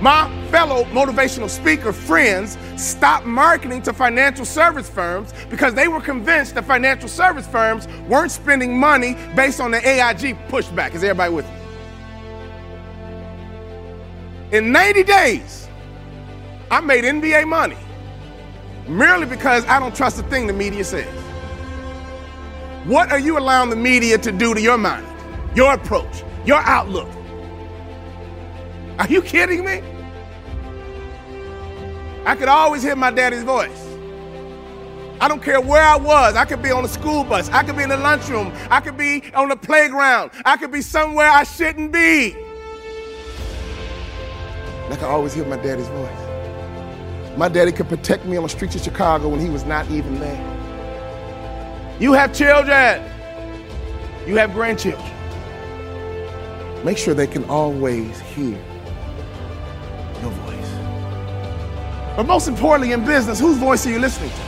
My 0.00 0.30
fellow 0.50 0.84
motivational 0.84 1.48
speaker 1.48 1.92
friends 1.92 2.56
stopped 2.76 3.26
marketing 3.26 3.82
to 3.82 3.92
financial 3.92 4.44
service 4.44 4.88
firms 4.88 5.32
because 5.50 5.74
they 5.74 5.88
were 5.88 6.00
convinced 6.00 6.54
that 6.54 6.66
financial 6.66 7.08
service 7.08 7.48
firms 7.48 7.88
weren't 8.06 8.30
spending 8.30 8.78
money 8.78 9.16
based 9.34 9.60
on 9.60 9.72
the 9.72 9.78
AIG 9.78 10.36
pushback. 10.48 10.94
Is 10.94 11.02
everybody 11.02 11.32
with 11.34 11.46
me? 11.46 11.52
In 14.52 14.70
90 14.70 15.02
days, 15.02 15.68
I 16.70 16.80
made 16.80 17.04
NBA 17.04 17.48
money 17.48 17.76
merely 18.88 19.26
because 19.26 19.64
I 19.66 19.78
don't 19.78 19.94
trust 19.94 20.18
a 20.18 20.22
thing 20.24 20.46
the 20.46 20.52
media 20.52 20.84
says. 20.84 21.06
What 22.84 23.12
are 23.12 23.18
you 23.18 23.38
allowing 23.38 23.70
the 23.70 23.76
media 23.76 24.18
to 24.18 24.32
do 24.32 24.54
to 24.54 24.60
your 24.60 24.78
mind, 24.78 25.06
your 25.54 25.74
approach, 25.74 26.24
your 26.44 26.60
outlook? 26.60 27.08
Are 28.98 29.06
you 29.06 29.22
kidding 29.22 29.64
me? 29.64 29.82
I 32.24 32.34
could 32.34 32.48
always 32.48 32.82
hear 32.82 32.96
my 32.96 33.10
daddy's 33.10 33.42
voice. 33.42 33.84
I 35.20 35.28
don't 35.28 35.42
care 35.42 35.60
where 35.60 35.82
I 35.82 35.96
was. 35.96 36.36
I 36.36 36.44
could 36.44 36.62
be 36.62 36.70
on 36.70 36.84
a 36.84 36.88
school 36.88 37.24
bus. 37.24 37.48
I 37.50 37.62
could 37.62 37.76
be 37.76 37.82
in 37.82 37.88
the 37.88 37.96
lunchroom. 37.96 38.52
I 38.70 38.80
could 38.80 38.96
be 38.96 39.32
on 39.34 39.48
the 39.48 39.56
playground. 39.56 40.30
I 40.44 40.56
could 40.56 40.70
be 40.70 40.80
somewhere 40.80 41.28
I 41.28 41.44
shouldn't 41.44 41.92
be. 41.92 42.36
I 44.88 44.96
could 44.96 45.04
always 45.04 45.34
hear 45.34 45.44
my 45.44 45.56
daddy's 45.56 45.88
voice. 45.88 46.27
My 47.38 47.48
daddy 47.48 47.70
could 47.70 47.88
protect 47.88 48.24
me 48.24 48.36
on 48.36 48.42
the 48.42 48.48
streets 48.48 48.74
of 48.74 48.82
Chicago 48.82 49.28
when 49.28 49.38
he 49.38 49.48
was 49.48 49.64
not 49.64 49.88
even 49.92 50.18
there. 50.18 51.96
You 52.00 52.12
have 52.12 52.34
children. 52.34 53.00
You 54.26 54.34
have 54.38 54.52
grandchildren. 54.52 55.08
Make 56.84 56.98
sure 56.98 57.14
they 57.14 57.28
can 57.28 57.44
always 57.44 58.18
hear 58.18 58.58
your 60.20 60.32
voice. 60.32 60.70
But 62.16 62.24
most 62.26 62.48
importantly, 62.48 62.92
in 62.92 63.04
business, 63.04 63.38
whose 63.38 63.56
voice 63.56 63.86
are 63.86 63.90
you 63.90 64.00
listening 64.00 64.30
to? 64.30 64.42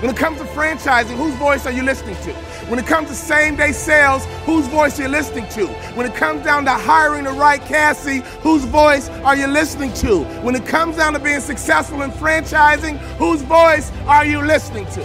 When 0.00 0.10
it 0.10 0.16
comes 0.16 0.38
to 0.38 0.44
franchising, 0.46 1.16
whose 1.16 1.34
voice 1.34 1.64
are 1.64 1.72
you 1.72 1.84
listening 1.84 2.16
to? 2.24 2.34
When 2.72 2.78
it 2.78 2.86
comes 2.86 3.10
to 3.10 3.14
same 3.14 3.56
day 3.56 3.72
sales, 3.72 4.24
whose 4.46 4.66
voice 4.66 4.98
are 4.98 5.02
you 5.02 5.08
listening 5.08 5.46
to? 5.50 5.66
When 5.92 6.06
it 6.06 6.14
comes 6.14 6.42
down 6.42 6.64
to 6.64 6.70
hiring 6.70 7.24
the 7.24 7.32
right 7.32 7.60
Cassie, 7.60 8.22
whose 8.40 8.64
voice 8.64 9.10
are 9.10 9.36
you 9.36 9.46
listening 9.46 9.92
to? 9.96 10.24
When 10.40 10.54
it 10.54 10.64
comes 10.64 10.96
down 10.96 11.12
to 11.12 11.18
being 11.18 11.40
successful 11.40 12.00
in 12.00 12.10
franchising, 12.12 12.96
whose 13.18 13.42
voice 13.42 13.92
are 14.06 14.24
you 14.24 14.40
listening 14.40 14.86
to? 14.92 15.00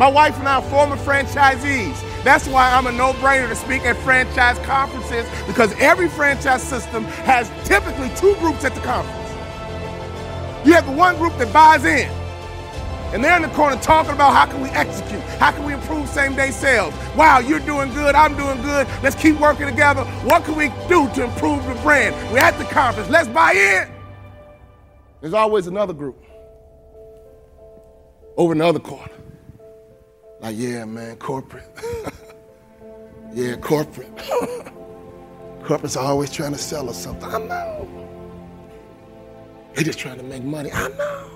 My 0.00 0.08
wife 0.08 0.38
and 0.38 0.48
I 0.48 0.54
are 0.54 0.62
former 0.62 0.96
franchisees. 0.96 2.02
That's 2.24 2.48
why 2.48 2.72
I'm 2.72 2.86
a 2.86 2.92
no-brainer 2.92 3.50
to 3.50 3.54
speak 3.54 3.82
at 3.82 3.94
franchise 3.98 4.58
conferences 4.60 5.26
because 5.46 5.74
every 5.74 6.08
franchise 6.08 6.62
system 6.62 7.04
has 7.26 7.50
typically 7.68 8.08
two 8.16 8.34
groups 8.36 8.64
at 8.64 8.74
the 8.74 8.80
conference. 8.80 9.30
You 10.66 10.72
have 10.72 10.86
the 10.86 10.92
one 10.92 11.18
group 11.18 11.36
that 11.36 11.52
buys 11.52 11.84
in, 11.84 12.10
and 13.14 13.22
they're 13.22 13.36
in 13.36 13.42
the 13.42 13.48
corner 13.48 13.80
talking 13.80 14.12
about 14.12 14.32
how 14.32 14.44
can 14.44 14.60
we 14.60 14.68
execute, 14.70 15.20
how 15.38 15.52
can 15.52 15.64
we 15.64 15.72
improve 15.72 16.08
same-day 16.08 16.50
sales. 16.50 16.92
Wow, 17.16 17.38
you're 17.38 17.60
doing 17.60 17.94
good, 17.94 18.16
I'm 18.16 18.36
doing 18.36 18.60
good. 18.60 18.88
Let's 19.04 19.14
keep 19.14 19.38
working 19.38 19.66
together. 19.66 20.04
What 20.24 20.44
can 20.44 20.56
we 20.56 20.70
do 20.88 21.08
to 21.14 21.24
improve 21.24 21.64
the 21.64 21.74
brand? 21.76 22.16
We're 22.32 22.40
at 22.40 22.58
the 22.58 22.64
conference. 22.64 23.08
Let's 23.08 23.28
buy 23.28 23.52
in. 23.52 23.88
There's 25.20 25.32
always 25.32 25.68
another 25.68 25.92
group 25.92 26.22
over 28.36 28.52
in 28.52 28.58
the 28.58 28.66
other 28.66 28.80
corner. 28.80 29.12
Like, 30.40 30.56
yeah, 30.58 30.84
man, 30.84 31.14
corporate. 31.16 31.70
yeah, 33.32 33.54
corporate. 33.56 34.10
Corporate's 35.62 35.96
are 35.96 36.04
always 36.04 36.30
trying 36.30 36.52
to 36.52 36.58
sell 36.58 36.90
us 36.90 37.02
something. 37.02 37.26
I 37.26 37.38
know. 37.38 37.88
They're 39.72 39.84
just 39.84 39.98
trying 39.98 40.18
to 40.18 40.22
make 40.22 40.42
money. 40.42 40.70
I 40.70 40.88
know. 40.88 41.33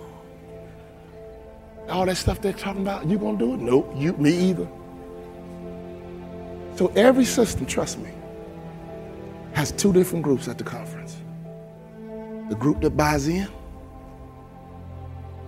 All 1.88 2.04
that 2.06 2.16
stuff 2.16 2.40
they're 2.40 2.52
talking 2.52 2.82
about, 2.82 3.06
you 3.06 3.18
gonna 3.18 3.38
do 3.38 3.54
it? 3.54 3.60
Nope, 3.60 3.92
you, 3.96 4.12
me 4.14 4.50
either. 4.50 4.68
So 6.76 6.92
every 6.94 7.24
system, 7.24 7.66
trust 7.66 7.98
me, 7.98 8.10
has 9.54 9.72
two 9.72 9.92
different 9.92 10.22
groups 10.22 10.48
at 10.48 10.58
the 10.58 10.64
conference. 10.64 11.16
The 12.48 12.54
group 12.54 12.80
that 12.82 12.90
buys 12.90 13.26
in 13.26 13.48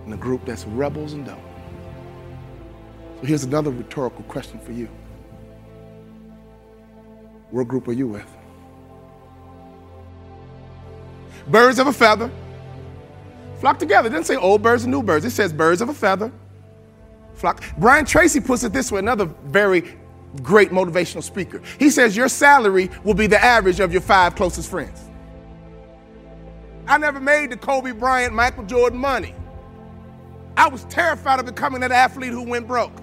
and 0.03 0.11
the 0.11 0.17
group 0.17 0.45
that's 0.45 0.65
rebels 0.65 1.13
and 1.13 1.25
don't. 1.25 1.39
So 3.19 3.27
here's 3.27 3.43
another 3.43 3.71
rhetorical 3.71 4.23
question 4.23 4.59
for 4.59 4.71
you. 4.71 4.89
What 7.51 7.67
group 7.67 7.87
are 7.87 7.93
you 7.93 8.07
with? 8.07 8.25
Birds 11.47 11.79
of 11.79 11.87
a 11.87 11.93
feather 11.93 12.31
flock 13.61 13.79
together. 13.79 14.07
It 14.07 14.11
doesn't 14.11 14.25
say 14.25 14.35
old 14.35 14.61
birds 14.61 14.83
and 14.83 14.91
new 14.91 15.03
birds. 15.03 15.23
It 15.23 15.29
says 15.29 15.53
birds 15.53 15.81
of 15.81 15.87
a 15.87 15.93
feather 15.93 16.31
flock. 17.35 17.63
Brian 17.77 18.05
Tracy 18.05 18.39
puts 18.39 18.63
it 18.63 18.73
this 18.73 18.91
way, 18.91 18.99
another 18.99 19.25
very 19.45 19.97
great 20.41 20.69
motivational 20.69 21.23
speaker. 21.23 21.61
He 21.79 21.89
says 21.89 22.15
your 22.15 22.29
salary 22.29 22.89
will 23.03 23.13
be 23.13 23.27
the 23.27 23.43
average 23.43 23.79
of 23.79 23.91
your 23.91 24.01
five 24.01 24.35
closest 24.35 24.69
friends. 24.69 25.09
I 26.87 26.97
never 26.97 27.19
made 27.19 27.51
the 27.51 27.57
Kobe 27.57 27.91
Bryant, 27.91 28.33
Michael 28.33 28.63
Jordan 28.63 28.99
money. 28.99 29.35
I 30.57 30.67
was 30.67 30.83
terrified 30.85 31.39
of 31.39 31.45
becoming 31.45 31.81
that 31.81 31.91
athlete 31.91 32.31
who 32.31 32.43
went 32.43 32.67
broke. 32.67 32.93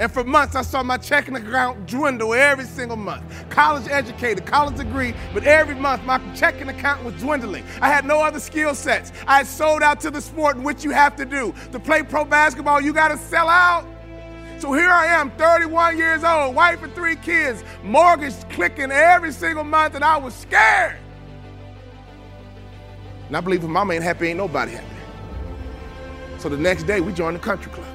And 0.00 0.10
for 0.10 0.24
months, 0.24 0.56
I 0.56 0.62
saw 0.62 0.82
my 0.82 0.96
checking 0.96 1.36
account 1.36 1.86
dwindle 1.86 2.32
every 2.32 2.64
single 2.64 2.96
month. 2.96 3.22
College 3.50 3.86
educated, 3.90 4.46
college 4.46 4.78
degree, 4.78 5.12
but 5.34 5.44
every 5.44 5.74
month 5.74 6.02
my 6.04 6.18
checking 6.34 6.70
account 6.70 7.04
was 7.04 7.12
dwindling. 7.20 7.64
I 7.82 7.88
had 7.88 8.06
no 8.06 8.22
other 8.22 8.40
skill 8.40 8.74
sets. 8.74 9.12
I 9.26 9.36
had 9.36 9.46
sold 9.46 9.82
out 9.82 10.00
to 10.00 10.10
the 10.10 10.22
sport 10.22 10.56
in 10.56 10.62
which 10.62 10.84
you 10.84 10.90
have 10.90 11.16
to 11.16 11.26
do. 11.26 11.54
To 11.72 11.78
play 11.78 12.02
pro 12.02 12.24
basketball, 12.24 12.80
you 12.80 12.94
got 12.94 13.08
to 13.08 13.18
sell 13.18 13.46
out. 13.46 13.84
So 14.58 14.72
here 14.72 14.88
I 14.88 15.04
am, 15.04 15.32
31 15.32 15.98
years 15.98 16.24
old, 16.24 16.54
wife 16.54 16.82
and 16.82 16.94
three 16.94 17.16
kids, 17.16 17.62
mortgage 17.84 18.34
clicking 18.48 18.90
every 18.90 19.32
single 19.32 19.64
month, 19.64 19.96
and 19.96 20.04
I 20.04 20.16
was 20.16 20.34
scared. 20.34 20.96
And 23.26 23.36
I 23.36 23.42
believe 23.42 23.62
if 23.62 23.68
mama 23.68 23.92
ain't 23.92 24.02
happy, 24.02 24.28
ain't 24.28 24.38
nobody 24.38 24.72
happy. 24.72 24.86
So 26.38 26.48
the 26.48 26.56
next 26.56 26.84
day, 26.84 27.02
we 27.02 27.12
joined 27.12 27.36
the 27.36 27.40
country 27.40 27.70
club. 27.70 27.89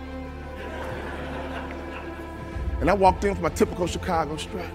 And 2.80 2.90
I 2.90 2.94
walked 2.94 3.24
in 3.24 3.32
with 3.32 3.42
my 3.42 3.50
typical 3.50 3.88
Chicago 3.88 4.38
strut. 4.38 4.70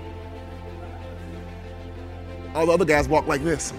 All 2.55 2.67
the 2.67 2.73
other 2.73 2.85
guys 2.85 3.09
walk 3.09 3.27
like 3.27 3.45
this. 3.45 3.73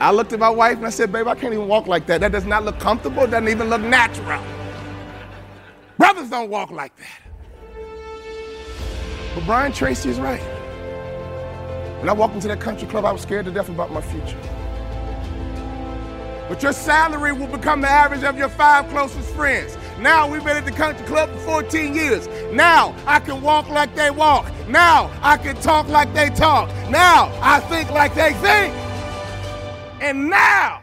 I 0.00 0.12
looked 0.12 0.32
at 0.32 0.38
my 0.38 0.48
wife 0.48 0.76
and 0.76 0.86
I 0.86 0.90
said, 0.90 1.12
babe, 1.12 1.26
I 1.26 1.34
can't 1.34 1.52
even 1.52 1.68
walk 1.68 1.86
like 1.86 2.06
that. 2.06 2.20
That 2.20 2.32
does 2.32 2.44
not 2.44 2.64
look 2.64 2.78
comfortable. 2.78 3.24
It 3.24 3.30
doesn't 3.30 3.48
even 3.48 3.68
look 3.68 3.80
natural. 3.80 4.42
Brothers 5.98 6.30
don't 6.30 6.50
walk 6.50 6.70
like 6.70 6.92
that. 6.96 7.20
But 9.34 9.44
Brian 9.44 9.72
Tracy 9.72 10.10
is 10.10 10.20
right. 10.20 10.42
When 11.98 12.08
I 12.08 12.12
walked 12.12 12.34
into 12.34 12.46
that 12.48 12.60
country 12.60 12.86
club, 12.86 13.04
I 13.04 13.12
was 13.12 13.22
scared 13.22 13.44
to 13.46 13.50
death 13.50 13.68
about 13.68 13.92
my 13.92 14.00
future. 14.00 14.38
But 16.48 16.62
your 16.62 16.72
salary 16.72 17.32
will 17.32 17.48
become 17.48 17.80
the 17.80 17.90
average 17.90 18.22
of 18.22 18.38
your 18.38 18.48
five 18.48 18.88
closest 18.88 19.28
friends. 19.30 19.76
Now 20.00 20.30
we've 20.30 20.44
been 20.44 20.56
at 20.56 20.64
the 20.64 20.70
country 20.70 21.04
club 21.06 21.28
for 21.30 21.62
14 21.62 21.92
years. 21.92 22.28
Now 22.52 22.94
I 23.06 23.18
can 23.18 23.42
walk 23.42 23.68
like 23.68 23.94
they 23.96 24.10
walk. 24.10 24.46
Now 24.68 25.10
I 25.22 25.36
can 25.36 25.56
talk 25.56 25.88
like 25.88 26.12
they 26.14 26.30
talk. 26.30 26.68
Now 26.88 27.36
I 27.42 27.58
think 27.60 27.90
like 27.90 28.14
they 28.14 28.32
think. 28.34 28.74
And 30.00 30.30
now 30.30 30.82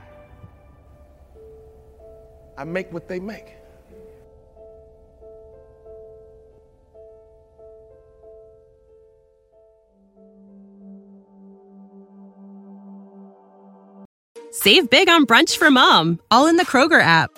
I 2.58 2.66
make 2.66 2.92
what 2.92 3.08
they 3.08 3.20
make. 3.20 3.54
Save 14.52 14.90
big 14.90 15.10
on 15.10 15.26
brunch 15.26 15.58
for 15.58 15.70
mom, 15.70 16.20
all 16.32 16.48
in 16.48 16.58
the 16.58 16.66
Kroger 16.66 17.02
app. 17.02 17.38